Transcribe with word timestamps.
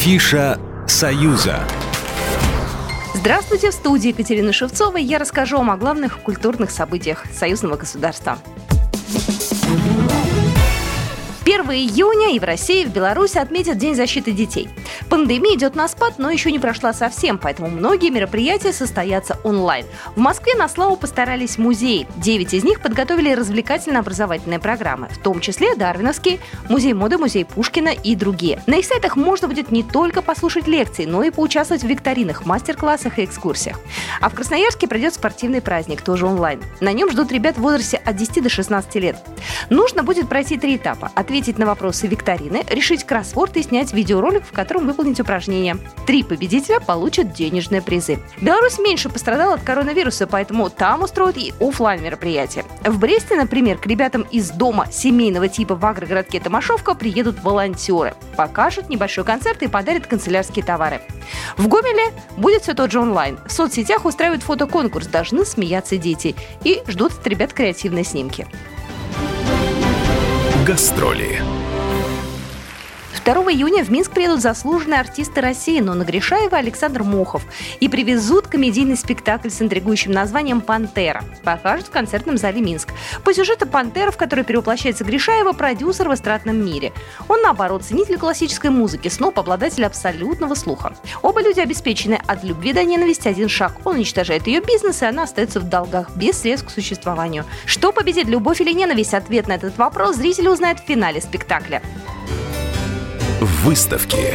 Афиша 0.00 0.58
«Союза». 0.86 1.60
Здравствуйте, 3.12 3.70
в 3.70 3.74
студии 3.74 4.08
Екатерины 4.08 4.50
Шевцовой 4.50 5.02
я 5.02 5.18
расскажу 5.18 5.58
вам 5.58 5.70
о 5.70 5.76
главных 5.76 6.20
культурных 6.20 6.70
событиях 6.70 7.26
союзного 7.30 7.76
государства. 7.76 8.38
1 11.42 11.60
июня 11.70 12.34
и 12.34 12.38
в 12.38 12.44
России, 12.44 12.82
и 12.82 12.86
в 12.86 12.92
Беларуси 12.92 13.38
отметят 13.38 13.78
День 13.78 13.94
защиты 13.94 14.32
детей. 14.32 14.68
Пандемия 15.08 15.56
идет 15.56 15.74
на 15.74 15.88
спад, 15.88 16.14
но 16.18 16.30
еще 16.30 16.52
не 16.52 16.58
прошла 16.58 16.92
совсем, 16.92 17.38
поэтому 17.38 17.68
многие 17.68 18.10
мероприятия 18.10 18.72
состоятся 18.72 19.38
онлайн. 19.42 19.86
В 20.14 20.20
Москве 20.20 20.54
на 20.54 20.68
славу 20.68 20.96
постарались 20.96 21.58
музеи. 21.58 22.06
Девять 22.16 22.54
из 22.54 22.62
них 22.62 22.80
подготовили 22.80 23.32
развлекательно-образовательные 23.32 24.58
программы, 24.58 25.08
в 25.08 25.18
том 25.18 25.40
числе 25.40 25.74
Дарвиновский, 25.74 26.40
Музей 26.68 26.92
моды, 26.92 27.16
Музей 27.16 27.44
Пушкина 27.44 27.90
и 27.90 28.14
другие. 28.14 28.62
На 28.66 28.76
их 28.76 28.84
сайтах 28.84 29.16
можно 29.16 29.48
будет 29.48 29.70
не 29.70 29.82
только 29.82 30.22
послушать 30.22 30.66
лекции, 30.66 31.06
но 31.06 31.22
и 31.22 31.30
поучаствовать 31.30 31.82
в 31.82 31.86
викторинах, 31.86 32.44
мастер-классах 32.44 33.18
и 33.18 33.24
экскурсиях. 33.24 33.80
А 34.20 34.28
в 34.28 34.34
Красноярске 34.34 34.86
пройдет 34.86 35.14
спортивный 35.14 35.62
праздник, 35.62 36.02
тоже 36.02 36.26
онлайн. 36.26 36.62
На 36.80 36.92
нем 36.92 37.10
ждут 37.10 37.32
ребят 37.32 37.56
в 37.56 37.62
возрасте 37.62 37.96
от 37.96 38.16
10 38.16 38.42
до 38.42 38.48
16 38.48 38.94
лет. 38.96 39.16
Нужно 39.70 40.02
будет 40.02 40.28
пройти 40.28 40.58
три 40.58 40.76
этапа. 40.76 41.10
Ответить 41.30 41.58
на 41.58 41.66
вопросы 41.66 42.08
викторины, 42.08 42.64
решить 42.68 43.04
кроссворд 43.04 43.56
и 43.56 43.62
снять 43.62 43.92
видеоролик, 43.92 44.44
в 44.44 44.50
котором 44.50 44.82
вы 44.82 44.88
выполнить 44.88 45.20
упражнения. 45.20 45.76
Три 46.04 46.24
победителя 46.24 46.80
получат 46.80 47.32
денежные 47.32 47.80
призы. 47.80 48.18
Беларусь 48.40 48.80
меньше 48.80 49.08
пострадала 49.08 49.54
от 49.54 49.62
коронавируса, 49.62 50.26
поэтому 50.26 50.70
там 50.70 51.04
устроят 51.04 51.36
и 51.38 51.54
офлайн 51.60 52.02
мероприятия. 52.02 52.64
В 52.84 52.98
Бресте, 52.98 53.36
например, 53.36 53.78
к 53.78 53.86
ребятам 53.86 54.22
из 54.22 54.50
дома 54.50 54.88
семейного 54.90 55.46
типа 55.46 55.76
в 55.76 55.86
агрогородке 55.86 56.40
Томашовка 56.40 56.96
приедут 56.96 57.40
волонтеры. 57.44 58.14
Покажут 58.36 58.88
небольшой 58.88 59.22
концерт 59.22 59.62
и 59.62 59.68
подарят 59.68 60.08
канцелярские 60.08 60.64
товары. 60.64 61.00
В 61.56 61.68
Гомеле 61.68 62.12
будет 62.38 62.62
все 62.62 62.74
тот 62.74 62.90
же 62.90 62.98
онлайн. 62.98 63.38
В 63.46 63.52
соцсетях 63.52 64.04
устраивают 64.04 64.42
фотоконкурс 64.42 65.06
«Должны 65.06 65.44
смеяться 65.44 65.96
дети» 65.96 66.34
и 66.64 66.82
ждут 66.88 67.12
от 67.12 67.26
ребят 67.28 67.52
креативные 67.52 68.02
снимки. 68.02 68.48
Гастроли. 70.66 71.59
2 73.24 73.34
июня 73.52 73.84
в 73.84 73.90
Минск 73.90 74.12
приедут 74.12 74.40
заслуженные 74.40 75.00
артисты 75.00 75.40
России 75.40 75.80
Нона 75.80 76.04
Гришаева 76.04 76.56
и 76.56 76.58
Александр 76.58 77.02
Мохов 77.02 77.42
и 77.80 77.88
привезут 77.88 78.46
комедийный 78.46 78.96
спектакль 78.96 79.50
с 79.50 79.60
интригующим 79.60 80.12
названием 80.12 80.60
«Пантера». 80.60 81.24
Покажут 81.42 81.88
в 81.88 81.90
концертном 81.90 82.38
зале 82.38 82.60
Минск. 82.60 82.90
По 83.24 83.34
сюжету 83.34 83.66
«Пантера», 83.66 84.10
в 84.10 84.16
которой 84.16 84.44
перевоплощается 84.44 85.04
Гришаева, 85.04 85.52
продюсер 85.52 86.08
в 86.08 86.14
эстрадном 86.14 86.64
мире. 86.64 86.92
Он, 87.28 87.42
наоборот, 87.42 87.82
ценитель 87.82 88.16
классической 88.16 88.70
музыки, 88.70 89.08
снова 89.08 89.40
обладатель 89.40 89.84
абсолютного 89.84 90.54
слуха. 90.54 90.94
Оба 91.22 91.42
люди 91.42 91.60
обеспечены 91.60 92.20
от 92.26 92.44
любви 92.44 92.72
до 92.72 92.84
ненависти 92.84 93.28
один 93.28 93.48
шаг. 93.48 93.72
Он 93.84 93.96
уничтожает 93.96 94.46
ее 94.46 94.60
бизнес, 94.60 95.02
и 95.02 95.06
она 95.06 95.24
остается 95.24 95.60
в 95.60 95.68
долгах, 95.68 96.10
без 96.16 96.40
средств 96.40 96.68
к 96.68 96.70
существованию. 96.70 97.44
Что 97.64 97.92
победит, 97.92 98.28
любовь 98.28 98.60
или 98.60 98.72
ненависть? 98.72 99.14
Ответ 99.14 99.48
на 99.48 99.52
этот 99.52 99.76
вопрос 99.78 100.16
зрители 100.16 100.48
узнают 100.48 100.80
в 100.80 100.84
финале 100.84 101.20
спектакля 101.20 101.82
выставки. 103.40 104.34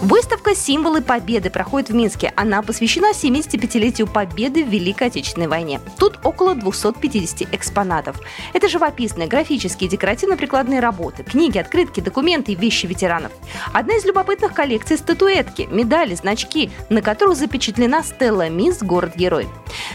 Выставка 0.00 0.54
«Символы 0.54 1.00
Победы» 1.00 1.48
проходит 1.48 1.88
в 1.88 1.94
Минске. 1.94 2.32
Она 2.36 2.60
посвящена 2.60 3.12
75-летию 3.12 4.06
Победы 4.06 4.62
в 4.62 4.68
Великой 4.68 5.08
Отечественной 5.08 5.48
войне. 5.48 5.80
Тут 5.98 6.18
около 6.22 6.54
250 6.54 7.54
экспонатов. 7.54 8.20
Это 8.52 8.68
живописные, 8.68 9.26
графические, 9.26 9.88
декоративно-прикладные 9.88 10.80
работы, 10.80 11.24
книги, 11.24 11.56
открытки, 11.56 12.00
документы 12.00 12.52
и 12.52 12.56
вещи 12.56 12.86
ветеранов. 12.86 13.32
Одна 13.72 13.96
из 13.96 14.04
любопытных 14.04 14.52
коллекций– 14.52 14.96
статуэтки, 14.98 15.66
медали, 15.70 16.14
значки, 16.14 16.70
на 16.90 17.00
которых 17.00 17.36
запечатлена 17.36 18.02
стелла 18.02 18.50
«Мисс. 18.50 18.82
Город-герой». 18.82 19.48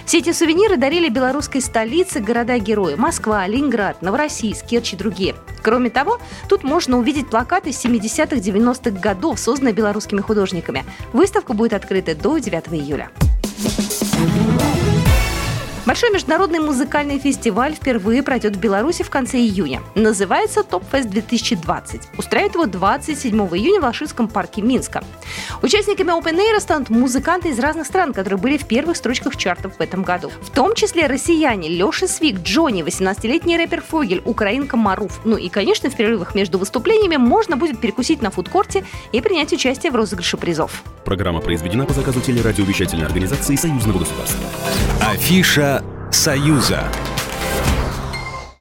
Все 0.06 0.18
эти 0.18 0.32
сувениры 0.32 0.78
дарили 0.78 1.10
белорусской 1.10 1.62
столице 1.62 2.20
города-герои– 2.20 2.96
Москва, 2.98 3.46
Ленинград, 3.46 4.02
Новороссийск, 4.02 4.66
Керчь 4.66 4.94
и 4.94 4.98
другие. 4.98 5.36
Кроме 5.64 5.90
того, 5.90 6.20
тут 6.50 6.64
можно 6.64 6.98
увидеть 6.98 7.30
плакаты 7.30 7.70
70-х-90-х 7.70 9.00
годов, 9.00 9.40
созданные 9.40 9.74
белорусскими 9.74 10.20
художниками. 10.20 10.84
Выставка 11.14 11.54
будет 11.54 11.74
открыта 11.74 12.16
до 12.16 12.38
9 12.38 12.68
июля. 12.74 13.10
Большой 15.86 16.12
международный 16.12 16.60
музыкальный 16.60 17.20
фестиваль 17.20 17.74
впервые 17.74 18.24
пройдет 18.24 18.56
в 18.56 18.60
Беларуси 18.60 19.04
в 19.04 19.10
конце 19.10 19.40
июня. 19.40 19.82
Называется 19.96 20.64
ТОП-фест 20.64 21.10
2020. 21.10 22.02
Устраивает 22.18 22.54
его 22.54 22.66
27 22.68 23.38
июня 23.58 23.82
в 23.82 23.84
Лашинском 23.84 24.30
парке 24.30 24.62
Минска. 24.62 25.04
Участниками 25.62 26.12
Open 26.12 26.38
Air 26.38 26.62
станут 26.62 26.90
музыканты 26.90 27.50
из 27.50 27.60
разных 27.60 27.86
стран, 27.86 28.14
которые 28.14 28.40
были 28.40 28.58
в 28.58 28.66
первых 28.66 28.96
строчках 28.96 29.36
чартов 29.36 29.76
в 29.78 29.82
этом 29.82 30.04
году. 30.04 30.32
В 30.42 30.52
том 30.52 30.74
числе 30.74 31.06
россияне 31.08 31.68
Леша 31.68 32.08
Свик, 32.08 32.40
Джонни, 32.40 32.82
18-летний 32.82 33.58
рэпер 33.58 33.82
Фогель, 33.82 34.22
украинка 34.24 34.78
Маруф. 34.78 35.20
Ну 35.26 35.36
и, 35.36 35.50
конечно, 35.50 35.90
в 35.90 35.96
перерывах 35.98 36.34
между 36.34 36.60
выступлениями 36.60 37.18
можно 37.18 37.58
будет 37.58 37.82
перекусить 37.82 38.22
на 38.22 38.32
фудкорте 38.32 38.86
и 39.12 39.20
принять 39.20 39.52
участие 39.52 39.92
в 39.92 39.96
розыгрыше 39.96 40.38
призов. 40.38 40.82
Программа 41.04 41.42
произведена 41.42 41.86
по 41.86 41.94
заказу 41.94 42.22
телерадиовещательной 42.22 43.06
организации 43.06 43.58
Союзного 43.58 44.00
государства. 44.00 44.40
Афиша 45.02 45.83
«Союза». 46.24 47.13